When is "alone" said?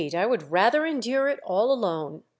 1.71-2.23